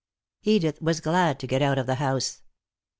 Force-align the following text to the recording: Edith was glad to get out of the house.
Edith 0.41 0.81
was 0.81 0.99
glad 0.99 1.39
to 1.39 1.45
get 1.45 1.61
out 1.61 1.77
of 1.77 1.85
the 1.85 1.93
house. 2.01 2.41